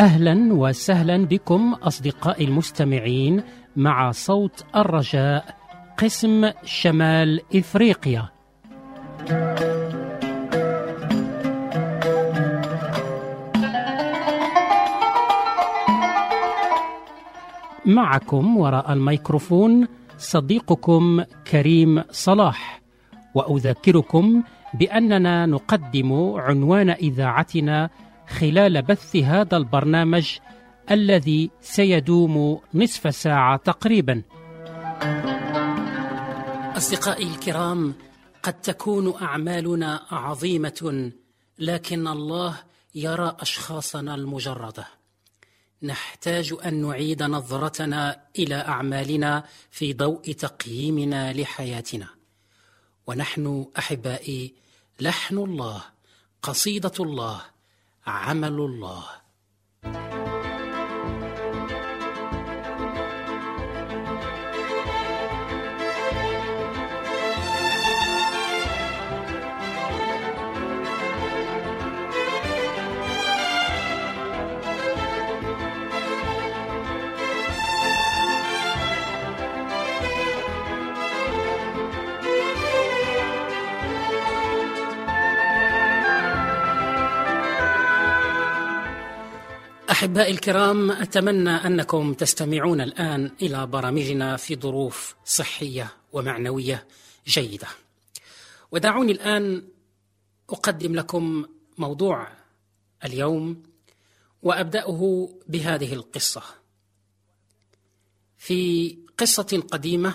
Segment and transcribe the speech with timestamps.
[0.00, 3.42] أهلا وسهلا بكم أصدقائي المستمعين
[3.76, 5.56] مع صوت الرجاء
[5.98, 8.28] قسم شمال إفريقيا.
[17.86, 22.80] معكم وراء الميكروفون صديقكم كريم صلاح
[23.34, 24.42] واذكركم
[24.74, 27.90] بأننا نقدم عنوان إذاعتنا
[28.30, 30.38] خلال بث هذا البرنامج
[30.90, 34.22] الذي سيدوم نصف ساعة تقريبا.
[36.76, 37.94] أصدقائي الكرام
[38.42, 41.12] قد تكون أعمالنا عظيمة
[41.58, 42.56] لكن الله
[42.94, 44.86] يرى أشخاصنا المجردة.
[45.82, 52.06] نحتاج أن نعيد نظرتنا إلى أعمالنا في ضوء تقييمنا لحياتنا.
[53.06, 54.54] ونحن أحبائي
[55.00, 55.82] لحن الله
[56.42, 57.40] قصيدة الله
[58.06, 59.04] عمل الله.
[90.00, 96.86] أحبائي الكرام أتمنى أنكم تستمعون الآن إلى برامجنا في ظروف صحية ومعنوية
[97.26, 97.66] جيدة.
[98.72, 99.68] ودعوني الآن
[100.50, 101.44] أقدم لكم
[101.78, 102.28] موضوع
[103.04, 103.62] اليوم
[104.42, 106.42] وأبدأه بهذه القصة.
[108.36, 110.14] في قصة قديمة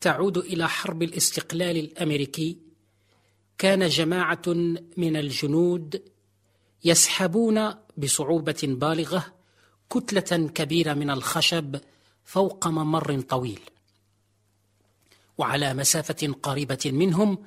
[0.00, 2.58] تعود إلى حرب الاستقلال الأمريكي
[3.58, 4.42] كان جماعة
[4.96, 6.02] من الجنود
[6.84, 9.34] يسحبون بصعوبة بالغة
[9.90, 11.80] كتلة كبيرة من الخشب
[12.24, 13.60] فوق ممر طويل.
[15.38, 17.38] وعلى مسافة قريبة منهم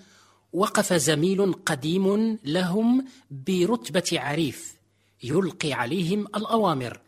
[0.54, 4.76] وقف زميل قديم لهم برتبة عريف
[5.24, 7.02] يلقي عليهم الأوامر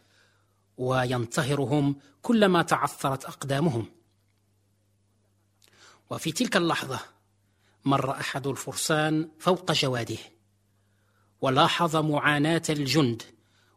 [0.78, 3.86] وينتهرهم كلما تعثرت أقدامهم.
[6.10, 7.00] وفي تلك اللحظة
[7.86, 10.18] مر أحد الفرسان فوق جواده.
[11.42, 13.24] ولاحظ معاناة الجند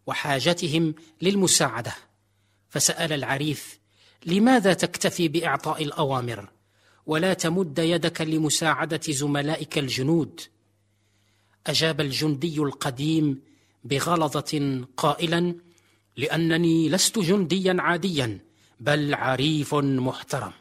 [0.07, 1.95] وحاجتهم للمساعدة.
[2.71, 3.79] فسأل العريف
[4.27, 6.51] لماذا تكتفي بإعطاء الأوامر؟
[7.07, 10.41] ولا تمد يدك لمساعدة زملائك الجنود.
[11.67, 13.43] أجاب الجندي القديم
[13.85, 15.55] بغلظة قائلا
[16.17, 18.39] لأنني لست جنديا عاديا
[18.81, 20.53] بل عريف محترم.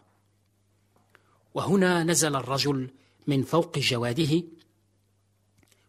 [1.53, 2.89] وهنا نزل الرجل
[3.27, 4.43] من فوق جواده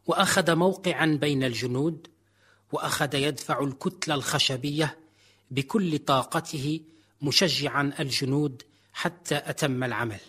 [0.07, 2.07] وأخذ موقعا بين الجنود
[2.73, 4.99] وأخذ يدفع الكتلة الخشبية
[5.51, 6.81] بكل طاقته
[7.23, 8.63] مشجعا الجنود
[8.93, 10.21] حتى أتم العمل.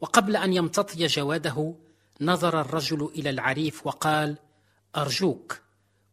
[0.00, 1.74] وقبل أن يمتطي جواده
[2.20, 4.38] نظر الرجل إلى العريف وقال
[4.96, 5.60] أرجوك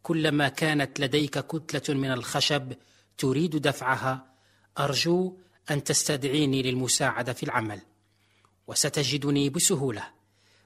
[0.04, 2.74] كلما كانت لديك كتلة من الخشب
[3.18, 4.26] تريد دفعها
[4.80, 5.38] أرجو
[5.72, 7.82] أن تستدعيني للمساعدة في العمل
[8.68, 10.21] وستجدني بسهولة.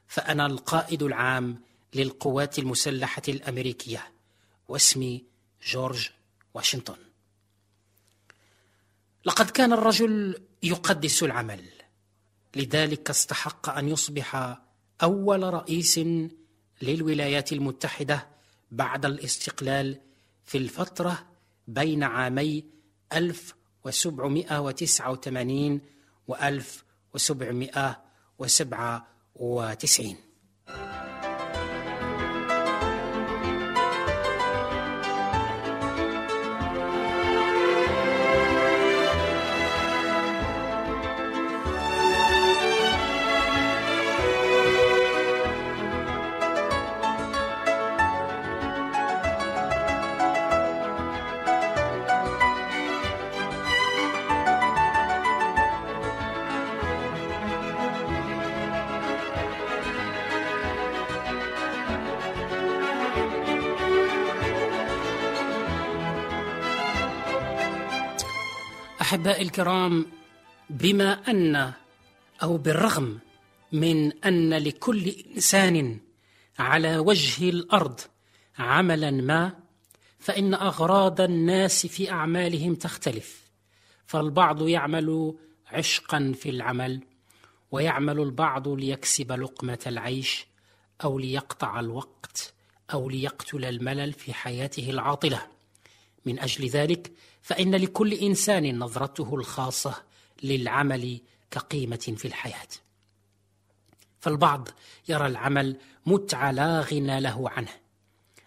[0.07, 1.61] فأنا القائد العام
[1.93, 4.11] للقوات المسلحة الأمريكية
[4.67, 5.23] واسمي
[5.67, 6.09] جورج
[6.53, 6.97] واشنطن.
[9.25, 11.65] لقد كان الرجل يقدس العمل
[12.55, 14.57] لذلك استحق أن يصبح
[15.03, 15.99] أول رئيس
[16.81, 18.27] للولايات المتحدة
[18.71, 20.01] بعد الاستقلال
[20.45, 21.25] في الفترة
[21.67, 22.65] بين عامي
[23.13, 25.81] 1789
[26.27, 30.17] و 1797 وتسعين.
[69.05, 70.05] أحبائي الكرام
[70.69, 71.73] بما أن
[72.43, 73.19] أو بالرغم
[73.71, 75.99] من أن لكل إنسان
[76.59, 77.99] على وجه الأرض
[78.59, 79.53] عملا ما
[80.19, 83.41] فإن أغراض الناس في أعمالهم تختلف
[84.05, 85.35] فالبعض يعمل
[85.71, 87.01] عشقا في العمل
[87.71, 90.47] ويعمل البعض ليكسب لقمة العيش
[91.03, 92.53] أو ليقطع الوقت
[92.93, 95.41] أو ليقتل الملل في حياته العاطلة.
[96.25, 97.11] من أجل ذلك
[97.45, 100.03] فإن لكل إنسان نظرته الخاصة
[100.43, 101.21] للعمل
[101.51, 102.67] كقيمة في الحياة.
[104.19, 104.67] فالبعض
[105.09, 107.71] يرى العمل متعة لا غنى له عنه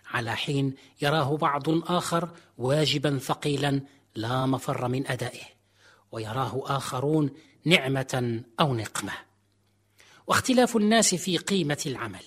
[0.06, 2.28] على حين يراه بعض آخر
[2.58, 3.80] واجبا ثقيلا
[4.14, 5.44] لا مفر من أدائه
[6.12, 7.30] ويراه آخرون
[7.64, 9.12] نعمة أو نقمة.
[10.26, 12.24] واختلاف الناس في قيمة العمل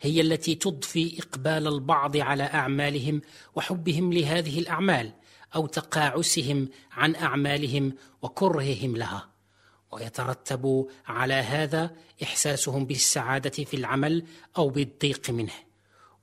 [0.00, 3.22] هي التي تضفي إقبال البعض على أعمالهم
[3.54, 5.12] وحبهم لهذه الأعمال
[5.56, 9.28] أو تقاعسهم عن أعمالهم وكرههم لها.
[9.92, 11.90] ويترتب على هذا
[12.22, 14.24] إحساسهم بالسعادة في العمل
[14.58, 15.52] أو بالضيق منه.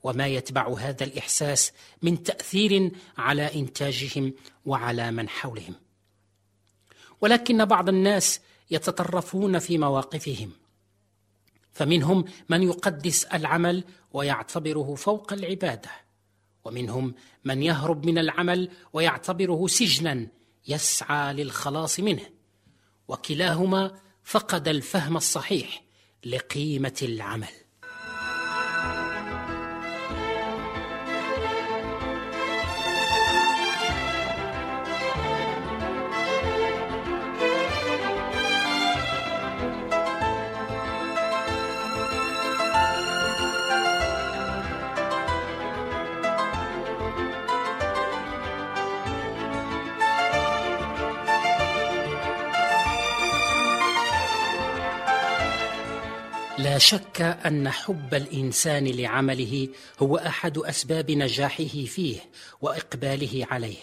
[0.03, 1.71] وما يتبع هذا الإحساس
[2.01, 4.33] من تأثير على إنتاجهم
[4.65, 5.75] وعلى من حولهم.
[7.21, 8.39] ولكن بعض الناس
[8.71, 10.51] يتطرفون في مواقفهم.
[11.71, 13.83] فمنهم من يقدس العمل
[14.13, 16.02] ويعتبره فوق العبادة.
[16.65, 20.27] ومنهم من يهرب من العمل ويعتبره سجنا
[20.67, 22.25] يسعى للخلاص منه.
[23.07, 25.83] وكلاهما فقد الفهم الصحيح
[26.25, 27.62] لقيمة العمل.
[56.73, 62.19] لا شك أن حب الإنسان لعمله هو أحد أسباب نجاحه فيه
[62.61, 63.77] وإقباله عليه.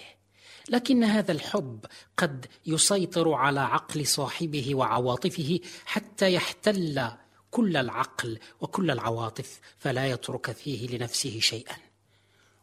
[0.68, 1.84] لكن هذا الحب
[2.16, 7.10] قد يسيطر على عقل صاحبه وعواطفه حتى يحتل
[7.50, 11.76] كل العقل وكل العواطف فلا يترك فيه لنفسه شيئا.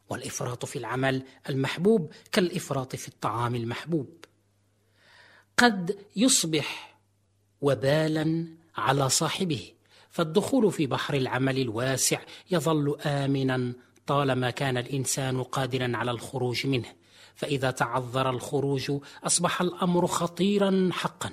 [0.09, 4.25] والإفراط في العمل المحبوب كالإفراط في الطعام المحبوب.
[5.57, 6.97] قد يصبح
[7.61, 8.47] وبالا
[8.77, 9.76] على صاحبه
[10.17, 12.19] فالدخول في بحر العمل الواسع
[12.51, 13.73] يظل امنا
[14.07, 16.93] طالما كان الإنسان قادرا على الخروج منه.
[17.35, 18.91] فإذا تعذر الخروج
[19.23, 21.31] أصبح الأمر خطيرا حقا.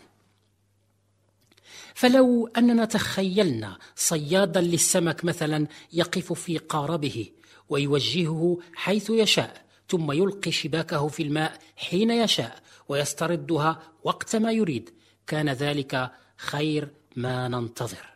[1.95, 7.31] فلو أننا تخيلنا صيادا للسمك مثلا يقف في قاربه
[7.69, 12.59] ويوجهه حيث يشاء ثم يلقي شباكه في الماء حين يشاء
[12.89, 14.91] ويستردها وقت ما يريد
[15.27, 18.14] كان ذلك خير ما ننتظر.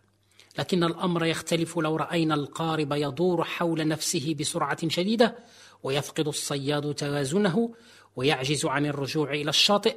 [0.59, 5.39] لكن الأمر يختلف لو رأينا القارب يدور حول نفسه بسرعة شديدة
[5.83, 7.75] ويفقد الصياد توازنه
[8.17, 9.97] ويعجز عن الرجوع إلى الشاطئ.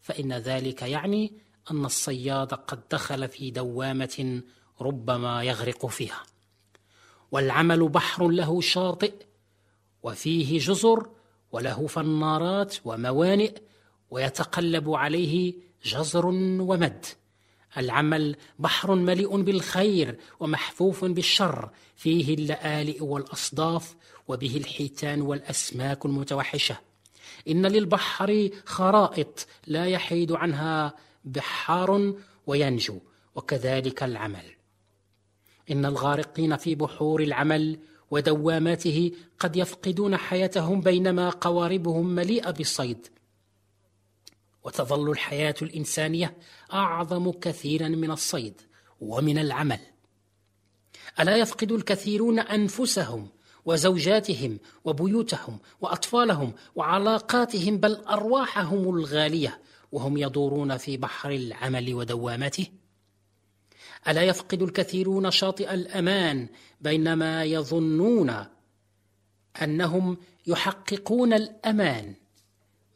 [0.00, 1.32] فإن ذلك يعني
[1.70, 4.42] أن الصياد قد دخل في دوامة
[4.80, 6.22] ربما يغرق فيها.
[7.32, 9.14] والعمل بحر له شاطئ
[10.02, 11.10] وفيه جزر
[11.52, 13.54] وله فنارات وموانئ
[14.10, 17.06] ويتقلب عليه جزر ومد.
[17.76, 23.94] العمل بحر مليء بالخير ومحفوف بالشر فيه اللآلئ والأصداف
[24.28, 26.76] وبه الحيتان والأسماك المتوحشة.
[27.48, 32.14] إن للبحر خرائط لا يحيد عنها بحار
[32.46, 32.98] وينجو
[33.34, 34.44] وكذلك العمل.
[35.70, 37.78] إن الغارقين في بحور العمل
[38.10, 43.08] ودواماته قد يفقدون حياتهم بينما قواربهم مليئة بالصيد.
[44.64, 46.36] وتظل الحياة الإنسانية
[46.72, 48.60] أعظم كثيرا من الصيد
[49.00, 49.80] ومن العمل.
[51.20, 53.28] ألا يفقد الكثيرون أنفسهم
[53.64, 59.60] وزوجاتهم وبيوتهم وأطفالهم وعلاقاتهم بل أرواحهم الغالية
[59.92, 62.66] وهم يدورون في بحر العمل ودواماته
[64.08, 66.48] ألا يفقد الكثيرون شاطئ الأمان
[66.80, 68.44] بينما يظنون
[69.62, 70.16] أنهم
[70.46, 72.14] يحققون الأمان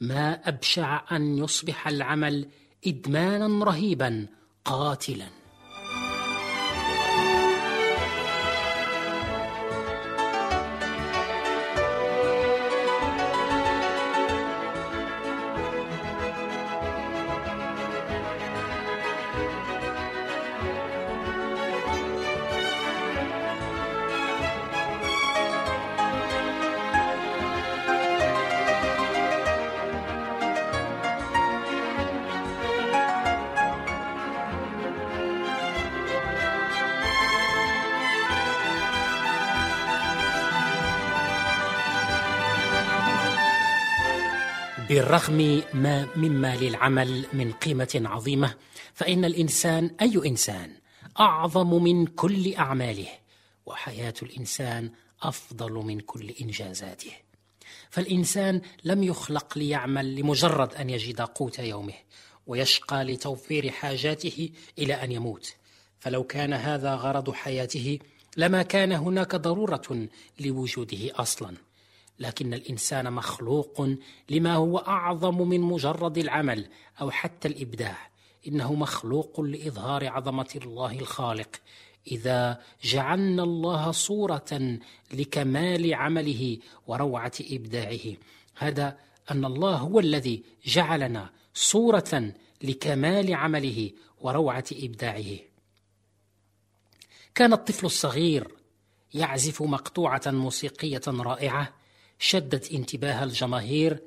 [0.01, 2.49] ما أبشع أن يصبح العمل
[2.87, 4.27] إدمانا رهيبا
[4.65, 5.27] قاتلا.
[45.07, 48.55] بالرغم ما مما للعمل من قيمة عظيمة
[48.95, 50.73] فإن الإنسان أي إنسان
[51.21, 53.09] أعظم من كل أعماله
[53.67, 54.91] وحياة الإنسان
[55.23, 57.13] أفضل من كل إنجازاته.
[57.91, 61.95] فالإنسان لم يخلق ليعمل لمجرد أن يجد قوت يومه
[62.47, 65.55] ويشقى لتوفير حاجاته إلى أن يموت.
[65.99, 67.99] فلو كان هذا غرض حياته
[68.37, 70.09] لما كان هناك ضرورة
[70.41, 71.66] لوجوده أصلا.
[72.21, 73.89] لكن الإنسان مخلوق
[74.31, 76.69] لما هو أعظم من مجرد العمل
[77.01, 78.11] أو حتى الإبداع.
[78.49, 81.57] إنه مخلوق لإظهار عظمة الله الخالق.
[82.07, 84.79] إذا جعلنا الله صورة
[85.13, 88.17] لكمال عمله وروعة إبداعه.
[88.55, 88.99] هذا
[89.31, 92.33] أن الله هو الذي جعلنا صورة
[92.63, 95.39] لكمال عمله وروعة إبداعه.
[97.35, 98.49] كان الطفل الصغير
[99.15, 101.73] يعزف مقطوعة موسيقية رائعة.
[102.19, 103.99] شدت انتباه الجماهير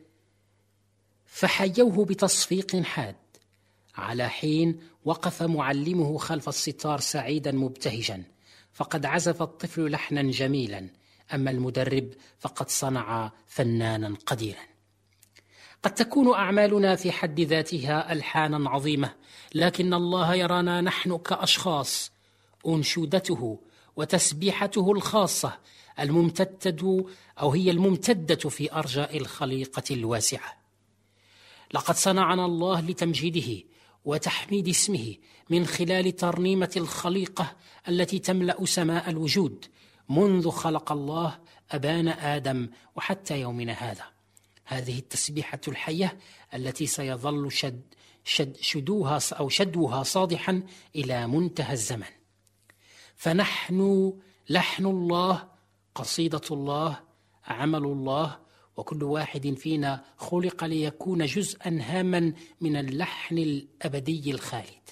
[1.26, 3.16] فحيوه بتصفيق حاد.
[3.96, 8.24] على حين وقف معلمه خلف الستار سعيدا مبتهجا
[8.74, 10.88] فقد عزف الطفل لحنا جميلا.
[11.34, 14.62] أما المدرب فقد صنع فنانا قديرا.
[15.84, 19.14] قد تكون أعمالنا في حد ذاتها ألحانا عظيمة
[19.56, 22.12] لكن الله يرانا نحن كأشخاص.
[22.68, 23.60] أنشودته
[23.96, 25.58] وتسبيحته الخاصة
[26.00, 27.06] الممتدة
[27.42, 30.58] أو هي الممتدة في أرجاء الخليقة الواسعة.
[31.74, 33.64] لقد صنعنا الله لتمجيده
[34.06, 35.16] وتحميد اسمه
[35.50, 37.56] من خلال ترنيمة الخليقة
[37.88, 39.66] التي تملأ سماء الوجود
[40.10, 41.40] منذ خلق الله
[41.72, 44.04] أبان آدم وحتى يومنا هذا.
[44.66, 46.18] هذه التسبيحة الحية
[46.54, 47.82] التي سيظل شد
[48.24, 50.64] شد شدوها أو شدوها صادحا
[50.96, 52.12] إلى منتهى الزمن.
[53.16, 54.14] فنحن
[54.50, 55.48] لحن الله
[55.96, 57.00] قصيدة الله
[57.50, 58.38] عمل الله
[58.78, 64.90] وكل واحد فينا خلق ليكون جزءا هاما من اللحن الأبدي الخالد.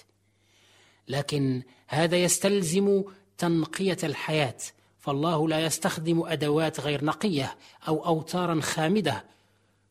[1.08, 3.02] لكن هذا يستلزم
[3.38, 4.56] تنقية الحياة
[4.98, 7.56] فالله لا يستخدم أدوات غير نقية
[7.88, 9.24] أو اوتارا خامدة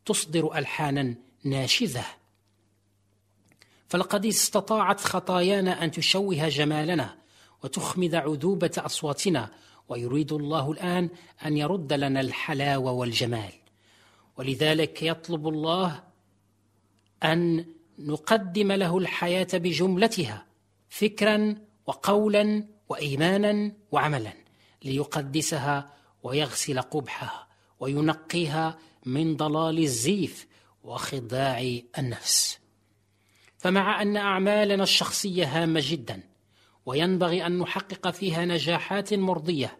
[0.06, 2.06] تصدر الحانا ناشزة.
[3.88, 7.16] فلقد استطاعت خطايانا أن تشوه جمالنا
[7.64, 9.50] وتخمد عذوبة أصواتنا
[9.90, 11.10] ويريد الله الآن
[11.46, 13.52] أن يرد لنا الحلاوة والجمال.
[14.38, 16.04] ولذلك يطلب الله
[17.24, 17.66] أن
[18.00, 20.46] نقدم له الحياة بجملتها
[20.90, 21.56] فكرا
[21.88, 24.34] وقولا وايمانا وعملا
[24.84, 27.48] ليقدسها ويغسل قبحها
[27.80, 30.48] وينقيها من ضلال الزيف
[30.84, 32.60] وخداع النفس.
[33.58, 36.24] فمع أن أعمالنا الشخصية هامة جدا
[36.88, 39.78] وينبغي أن نحقق فيها نجاحات مرضية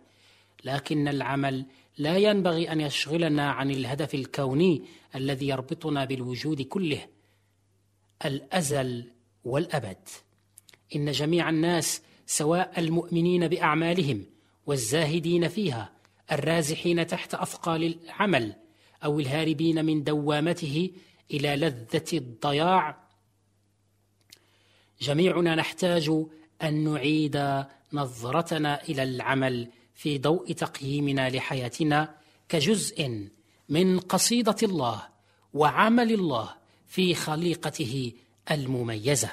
[0.64, 1.66] لكن العمل
[1.98, 4.84] لا ينبغي أن يشغلنا عن الهدف الكوني
[5.16, 7.06] الذي يربطنا بالوجود كله
[8.26, 9.12] الأزل
[9.44, 10.10] والأبد.
[10.96, 14.26] إن جميع الناس سواء المؤمنين بأعمالهم
[14.66, 15.94] والزاهدين فيها
[16.32, 18.56] الرازحين تحت أثقال العمل
[19.04, 20.92] أو الهاربين من دوامته
[21.32, 22.98] إلى لذة الضياع
[25.02, 26.12] جميعنا نحتاج
[26.64, 32.16] أن نعيد نظرتنا إلى العمل في ضوء تقييمنا لحياتنا
[32.50, 33.28] كجزء
[33.70, 35.02] من قصيدة الله
[35.54, 36.50] وعمل الله
[36.88, 38.14] في خليقته
[38.52, 39.30] المميزة.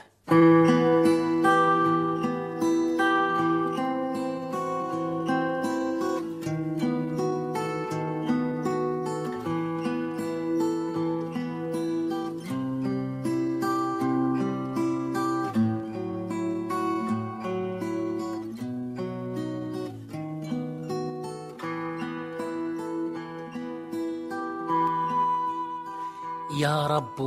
[26.59, 27.21] يا رب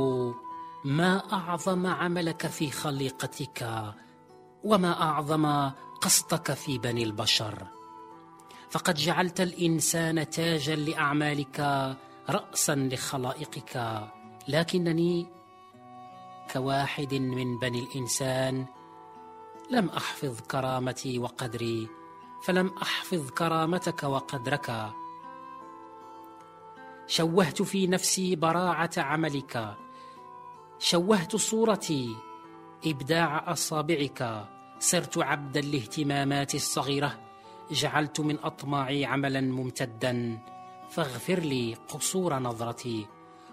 [0.84, 3.70] ما أعظم عملك في خليقتك
[4.64, 5.70] وما أعظم
[6.00, 7.66] قصدك في بني البشر.
[8.70, 11.60] فقد جعلت الإنسان تاجا لأعمالك
[12.28, 14.02] رأسا لخلائقك
[14.48, 15.26] لكنني
[16.52, 18.66] كواحد من بني الإنسان
[19.70, 21.88] لم أحفظ كرامتي وقدري
[22.42, 24.90] فلم أحفظ كرامتك وقدرك.
[27.08, 29.74] شوهت في نفسي براعة عملك.
[30.78, 32.16] شوهت صورتي
[32.86, 34.48] إبداع أصابعك.
[34.80, 37.18] صرت عبدا لاهتماماتي الصغيرة.
[37.70, 40.38] جعلت من أطماعي عملا ممتدا.
[40.90, 43.06] فاغفر لي قصور نظرتي.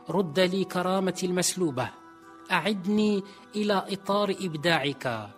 [0.09, 1.89] رد لي كرامتي المسلوبة.
[2.51, 3.23] أعدني
[3.55, 5.29] إلى إطار إبداعك.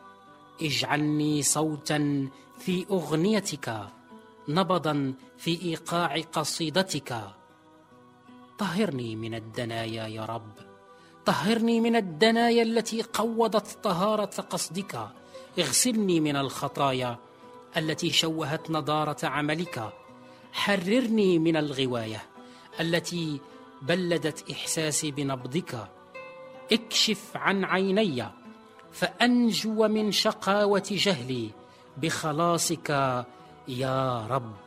[0.61, 3.87] اجعلني صوتا في أغنيتك.
[4.49, 7.37] نبضا في إيقاع قصيدتك.
[8.57, 10.51] طهرني من الدنايا يا رب.
[11.25, 15.09] طهرني من الدنايا التي قوضت طهارة قصدك.
[15.59, 17.17] اغسلني من الخطايا
[17.77, 19.89] التي شوهت نضارة عملك.
[20.53, 22.23] حررني من الغواية
[22.79, 23.41] التي
[23.81, 25.87] بلدت احساسي بنبضك.
[26.71, 28.25] اكشف عن عيني
[28.91, 31.51] فأنجو من شقاوة جهلي.
[31.97, 32.89] بخلاصك
[33.67, 34.66] يا رب.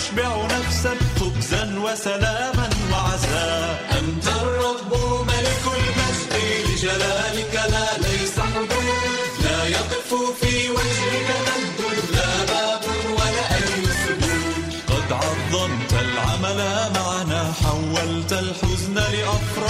[0.00, 3.98] يدك فتشبع نفسا خبزا وسلاما وعزاء.
[3.98, 4.92] أنت الرب
[5.26, 6.32] ملك المجد
[6.68, 11.80] لجلالك لا ليس حدود لا يقف في وجهك ند
[12.16, 16.60] لا باب ولا أي سدود قد عظمت العمل
[16.94, 19.69] معنا حولت الحزن لأفراح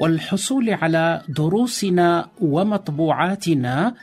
[0.00, 3.94] والحصول على دروسنا ومطبوعاتنا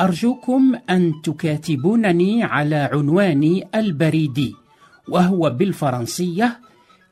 [0.00, 4.54] أرجوكم أن تكاتبونني على عنواني البريدي
[5.08, 6.60] وهو بالفرنسية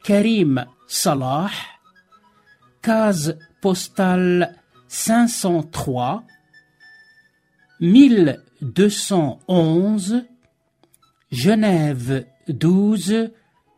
[0.06, 1.80] كريم صلاح
[2.82, 4.54] كاز بوستال
[4.90, 6.22] 503
[7.82, 10.24] 1211
[11.32, 13.30] جنيف 12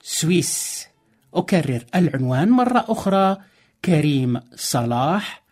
[0.02, 0.86] سويس.
[1.34, 3.36] أكرر العنوان مرة أخرى.
[3.84, 5.42] كريم صلاح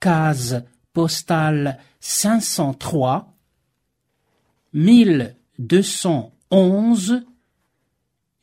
[0.00, 0.62] كاز
[0.94, 3.26] بوستال 503
[4.74, 7.22] 1211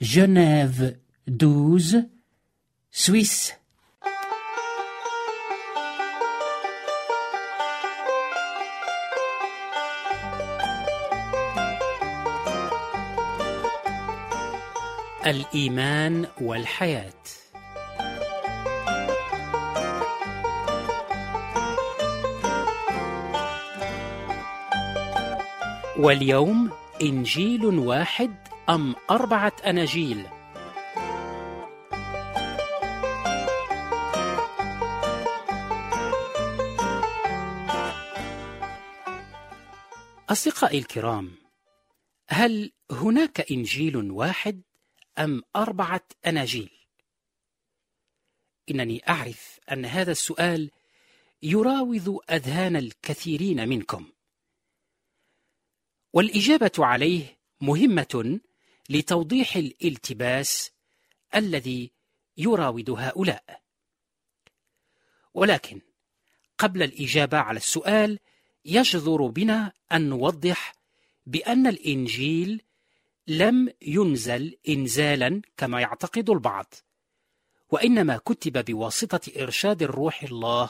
[0.02, 0.94] جنيف
[1.30, 2.06] 12
[2.92, 3.54] سويس
[15.28, 17.14] الايمان والحياة
[26.00, 28.36] واليوم إنجيل واحد
[28.70, 30.26] أم أربعة أناجيل؟
[40.30, 41.36] أصدقائي الكرام
[42.30, 44.62] هل هناك إنجيل واحد
[45.20, 46.70] أم أربعة أناجيل؟
[48.72, 50.72] إنني أعرف أن هذا السؤال
[51.44, 54.17] يراوض أذهان الكثيرين منكم.
[56.14, 58.40] والإجابة عليه مهمة
[58.90, 60.72] لتوضيح الالتباس
[61.36, 61.92] الذي
[62.38, 63.62] يراود هؤلاء.
[65.34, 65.82] ولكن
[66.58, 68.20] قبل الإجابة على السؤال
[68.66, 70.74] يجدر بنا أن نوضح
[71.26, 72.62] بأن الإنجيل
[73.28, 76.74] لم ينزل إنزالا كما يعتقد البعض
[77.70, 80.70] وإنما كتب بواسطة إرشاد الروح الله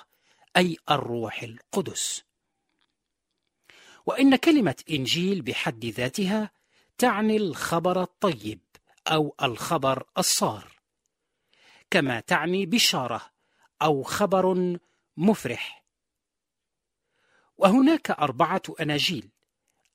[0.57, 2.23] أي الروح القدس.
[4.07, 6.51] وإن كلمة إنجيل بحد ذاتها
[6.97, 8.59] تعني الخبر الطيب
[9.07, 10.71] أو الخبر الصار
[11.91, 13.21] كما تعني بشارة
[13.81, 14.77] أو خبر
[15.17, 15.83] مفرح.
[17.57, 19.29] وهناك أربعة أناجيل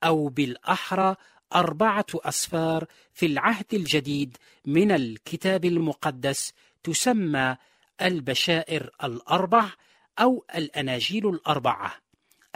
[0.04, 1.16] أو بالأحرى
[1.54, 7.56] أربعة أسفار في العهد الجديد من الكتاب المقدس تسمى
[8.02, 9.70] البشائر الأربع
[10.18, 12.02] أو الأناجيل الأربعة.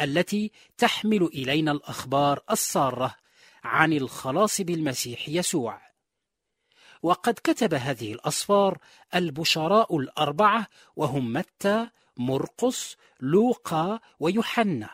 [0.00, 3.16] التي تحمل إلينا الأخبار السارة
[3.64, 5.80] عن الخلاص بالمسيح يسوع.
[7.02, 8.78] وقد كتب هذه الأصفار
[9.14, 14.90] البشراء الأربعة وهم متى مرقس لوقا ويوحنا.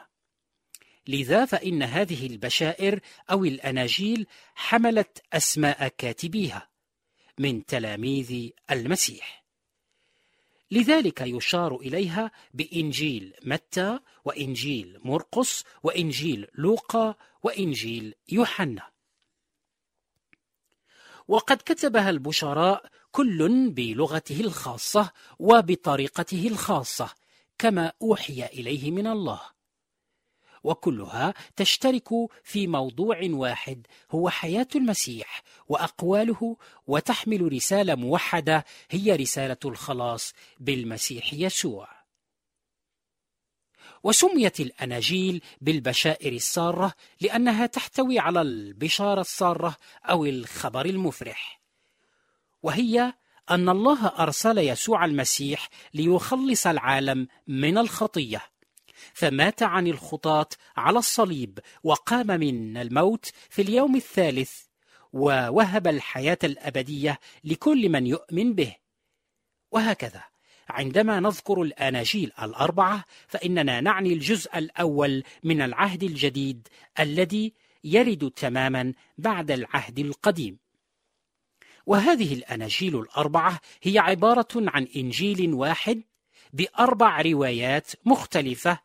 [1.06, 6.68] لذا فإن هذه البشائر أو الأناجيل حملت أسماء كاتبيها
[7.38, 9.41] من تلاميذ المسيح.
[10.72, 18.90] لذلك يشار إليها بإنجيل متى وإنجيل مرقس وإنجيل لوقا وإنجيل يوحنا.
[21.28, 27.14] وقد كتبها البشراء كل بلغته الخاصة وبطريقته الخاصة
[27.58, 29.40] كما أوحي إليه من الله.
[30.64, 32.08] وكلها تشترك
[32.44, 41.88] في موضوع واحد هو حياة المسيح وأقواله وتحمل رسالة موحدة هي رسالة الخلاص بالمسيح يسوع.
[44.02, 51.60] وسميت الأناجيل بالبشائر السارة لأنها تحتوي على البشارة السارة أو الخبر المفرح.
[52.62, 53.14] وهي
[53.50, 58.51] أن الله أرسل يسوع المسيح ليخلص العالم من الخطية.
[59.14, 64.52] فمات عن الخطاة على الصليب وقام من الموت في اليوم الثالث
[65.12, 68.76] ووهب الحياة الأبدية لكل من يؤمن به.
[69.70, 70.22] وهكذا
[70.68, 76.68] عندما نذكر الآناجيل الأربعة فإننا نعني الجزء الأول من العهد الجديد
[77.00, 77.52] الذي
[77.84, 80.58] يرد تماما بعد العهد القديم.
[81.86, 86.02] وهذه الآناجيل الأربعة هي عبارة عن إنجيل واحد
[86.52, 88.78] بأربع روايات مختلفة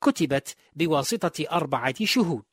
[0.00, 2.44] كتبت بواسطة أربعة شهود.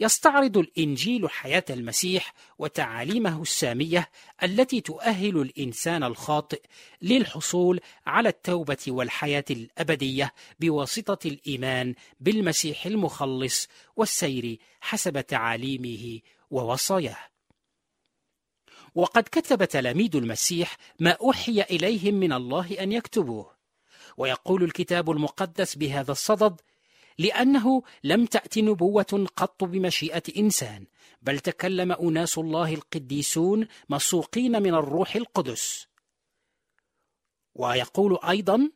[0.00, 4.10] يستعرض الإنجيل حياة المسيح وتعاليمه السامية
[4.42, 6.62] التي تؤهل الإنسان الخاطئ
[7.02, 17.18] للحصول على التوبة والحياة الأبدية بواسطة الإيمان بالمسيح المخلص والسير حسب تعاليمه ووصاياه.
[18.94, 23.51] وقد كتب تلاميذ المسيح ما أوحي إليهم من الله أن يكتبوه.
[24.16, 26.60] ويقول الكتاب المقدس بهذا الصدد
[27.18, 30.86] لأنه لم تأت نبوة قط بمشيئة إنسان
[31.22, 35.86] بل تكلم أناس الله القديسون مسوقين من الروح القدس.
[37.54, 38.70] ويقول أيضا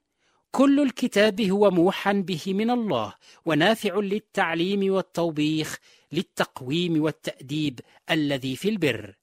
[0.50, 5.78] كل الكتاب هو موحى به من الله ونافع للتعليم والتوبيخ
[6.12, 9.14] للتقويم والتأديب الذي في البر.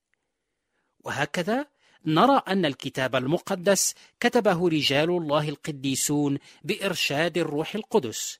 [1.03, 1.72] وهكذا
[2.05, 8.39] نرى أن الكتاب المقدس كتبه رجال الله القديسون بإرشاد الروح القدس.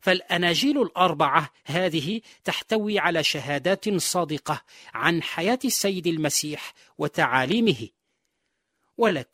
[0.00, 4.62] فالأناجيل الأربعة هذه تحتوي على شهادات صادقة
[4.94, 7.88] عن حياة السيد المسيح وتعاليمه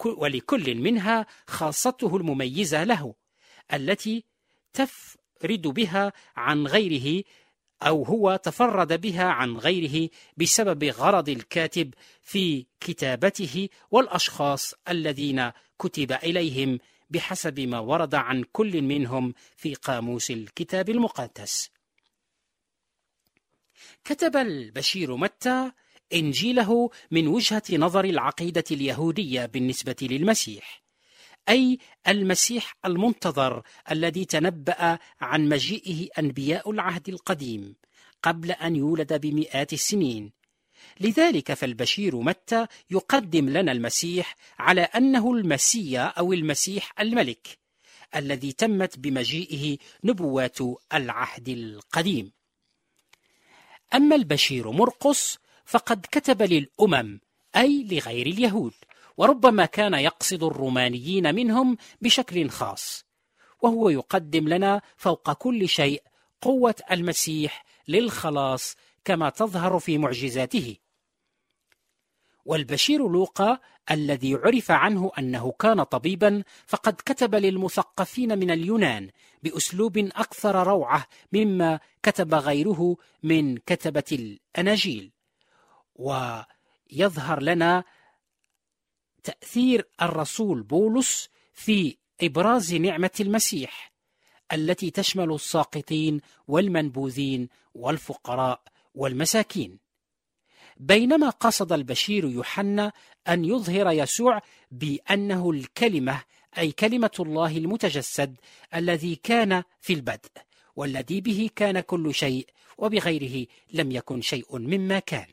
[0.05, 3.15] ولكل منها خاصته المميزة له
[3.73, 4.25] التي
[4.73, 7.25] تفرد بها عن غيره
[7.83, 16.79] أو هو تفرد بها عن غيره بسبب غرض الكاتب في كتابته والأشخاص الذين كتب إليهم
[17.11, 21.71] بحسب ما ورد عن كل منهم في قاموس الكتاب المقدس.
[24.05, 25.73] كتب البشير متى
[26.15, 30.82] إنجيله من وجهة نظر العقيدة اليهودية بالنسبة للمسيح.
[31.49, 31.79] أي
[32.09, 37.75] المسيح المنتظر الذي تنبأ عن مجيئه أنبياء العهد القديم
[38.23, 40.33] قبل أن يولد بمئات السنين.
[41.01, 47.59] لذلك فالبشير متى يقدم لنا المسيح على أنه المسيا أو المسيح الملك
[48.17, 50.59] الذي تمت بمجيئه نبوات
[50.95, 52.33] العهد القديم.
[53.95, 57.21] أما البشير مرقس فقد كتب للأمم
[57.57, 58.73] أي لغير اليهود
[59.17, 63.05] وربما كان يقصد الرومانيين منهم بشكل خاص
[63.63, 66.03] وهو يقدم لنا فوق كل شيء
[66.41, 70.77] قوة المسيح للخلاص كما تظهر في معجزاته.
[72.45, 73.59] والبشير لوقا
[73.91, 79.11] الذي عرف عنه أنه كان طبيبا فقد كتب للمثقفين من اليونان
[79.43, 85.13] بأسلوب أكثر روعة مما كتب غيره من كتبة الأناجيل
[85.95, 87.85] ويظهر لنا
[89.25, 93.93] تأثير الرسول بولس في إبراز نعمة المسيح
[94.53, 98.63] التي تشمل الساقطين والمنبوذين والفقراء
[98.95, 99.79] والمساكين.
[100.77, 102.93] بينما قصد البشير يوحنا
[103.29, 106.23] أن يظهر يسوع بأنه الكلمة
[106.59, 108.37] أي كلمة الله المتجسد
[108.75, 110.31] الذي كان في البدء
[110.77, 112.47] والذي به كان كل شيء
[112.79, 115.27] وبغيره لم يكن شيء مما كان.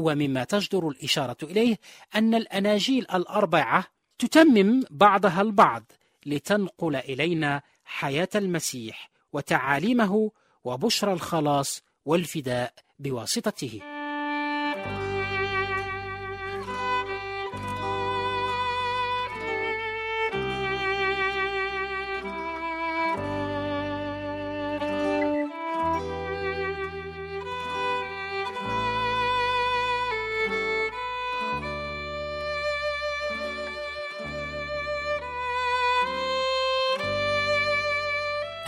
[0.00, 1.78] ومما تجدر الإشارة إليه
[2.14, 3.84] أن الأناجيل الأربعة
[4.18, 5.84] تتمم بعضها البعض
[6.26, 10.30] لتنقل إلينا حياة المسيح وتعاليمه
[10.64, 13.99] وبشرى الخلاص والفداء بواسطته.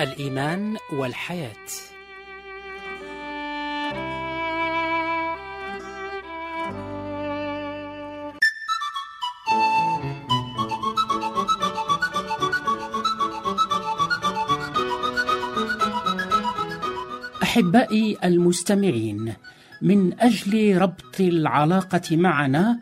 [0.03, 1.53] الإيمان والحياة.
[17.43, 19.35] أحبائي المستمعين
[19.83, 22.81] من أجل ربط العلاقة معنا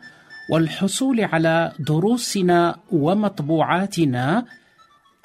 [0.49, 4.45] والحصول على دروسنا ومطبوعاتنا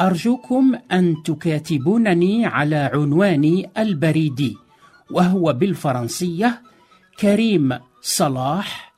[0.00, 4.56] أرجوكم أن تكاتبونني على عنواني البريدي
[5.10, 6.62] وهو بالفرنسية
[7.20, 8.94] كريم صلاح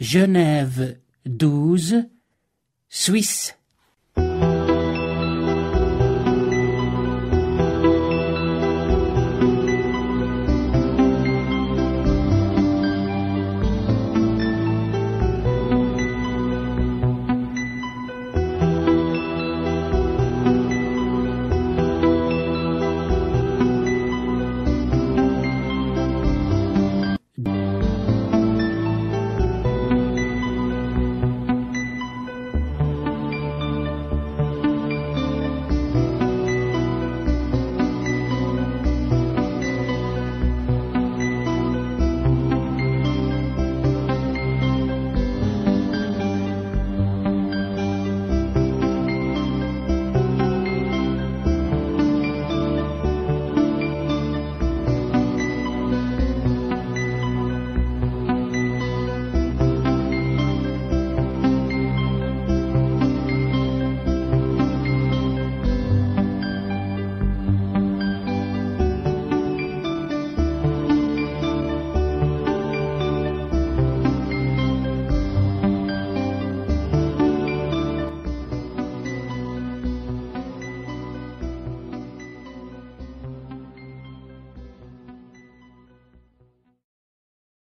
[0.00, 2.04] جنيف 12
[2.88, 3.52] سويس